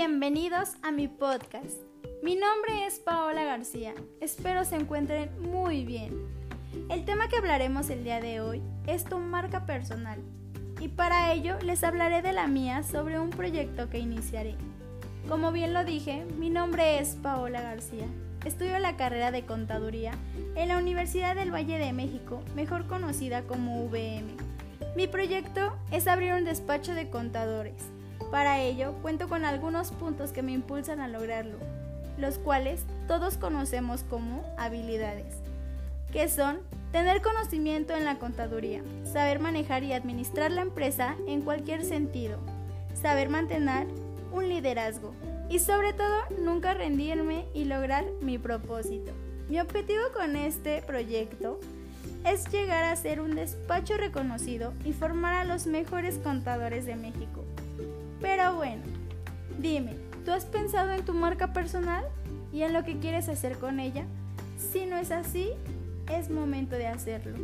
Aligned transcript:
Bienvenidos 0.00 0.76
a 0.82 0.92
mi 0.92 1.08
podcast. 1.08 1.76
Mi 2.22 2.36
nombre 2.36 2.86
es 2.86 3.00
Paola 3.00 3.42
García. 3.42 3.94
Espero 4.20 4.64
se 4.64 4.76
encuentren 4.76 5.28
muy 5.42 5.84
bien. 5.84 6.14
El 6.88 7.04
tema 7.04 7.26
que 7.26 7.36
hablaremos 7.36 7.90
el 7.90 8.04
día 8.04 8.20
de 8.20 8.40
hoy 8.40 8.62
es 8.86 9.02
tu 9.02 9.18
marca 9.18 9.66
personal. 9.66 10.20
Y 10.78 10.86
para 10.86 11.32
ello 11.32 11.58
les 11.64 11.82
hablaré 11.82 12.22
de 12.22 12.32
la 12.32 12.46
mía 12.46 12.84
sobre 12.84 13.18
un 13.18 13.30
proyecto 13.30 13.90
que 13.90 13.98
iniciaré. 13.98 14.54
Como 15.28 15.50
bien 15.50 15.74
lo 15.74 15.84
dije, 15.84 16.24
mi 16.38 16.48
nombre 16.48 17.00
es 17.00 17.16
Paola 17.16 17.60
García. 17.60 18.06
Estudio 18.44 18.78
la 18.78 18.96
carrera 18.96 19.32
de 19.32 19.46
contaduría 19.46 20.12
en 20.54 20.68
la 20.68 20.78
Universidad 20.78 21.34
del 21.34 21.52
Valle 21.52 21.76
de 21.76 21.92
México, 21.92 22.40
mejor 22.54 22.86
conocida 22.86 23.42
como 23.48 23.84
VM. 23.86 24.32
Mi 24.94 25.08
proyecto 25.08 25.76
es 25.90 26.06
abrir 26.06 26.34
un 26.34 26.44
despacho 26.44 26.94
de 26.94 27.10
contadores 27.10 27.97
para 28.30 28.60
ello, 28.60 28.94
cuento 29.00 29.28
con 29.28 29.44
algunos 29.44 29.90
puntos 29.90 30.32
que 30.32 30.42
me 30.42 30.52
impulsan 30.52 31.00
a 31.00 31.08
lograrlo, 31.08 31.58
los 32.18 32.38
cuales 32.38 32.84
todos 33.06 33.38
conocemos 33.38 34.02
como 34.02 34.44
habilidades, 34.58 35.36
que 36.12 36.28
son 36.28 36.58
tener 36.92 37.22
conocimiento 37.22 37.94
en 37.94 38.04
la 38.04 38.18
contaduría, 38.18 38.82
saber 39.04 39.40
manejar 39.40 39.82
y 39.82 39.92
administrar 39.92 40.50
la 40.50 40.62
empresa 40.62 41.16
en 41.26 41.42
cualquier 41.42 41.84
sentido, 41.84 42.38
saber 42.94 43.28
mantener 43.28 43.86
un 44.32 44.48
liderazgo 44.48 45.14
y 45.48 45.58
sobre 45.60 45.92
todo 45.92 46.16
nunca 46.42 46.74
rendirme 46.74 47.46
y 47.54 47.64
lograr 47.64 48.04
mi 48.20 48.38
propósito. 48.38 49.12
Mi 49.48 49.60
objetivo 49.60 50.02
con 50.14 50.36
este 50.36 50.82
proyecto 50.82 51.58
es 52.26 52.50
llegar 52.50 52.84
a 52.84 52.96
ser 52.96 53.20
un 53.20 53.34
despacho 53.34 53.96
reconocido 53.96 54.74
y 54.84 54.92
formar 54.92 55.34
a 55.34 55.44
los 55.44 55.66
mejores 55.66 56.18
contadores 56.18 56.84
de 56.84 56.96
México 56.96 57.44
pero 58.20 58.54
bueno, 58.54 58.82
dime, 59.58 59.96
¿tú 60.24 60.32
has 60.32 60.44
pensado 60.44 60.90
en 60.92 61.04
tu 61.04 61.14
marca 61.14 61.52
personal 61.52 62.04
y 62.52 62.62
en 62.62 62.72
lo 62.72 62.84
que 62.84 62.98
quieres 62.98 63.28
hacer 63.28 63.58
con 63.58 63.80
ella? 63.80 64.04
Si 64.72 64.86
no 64.86 64.96
es 64.96 65.10
así, 65.10 65.50
es 66.08 66.30
momento 66.30 66.76
de 66.76 66.86
hacerlo. 66.86 67.36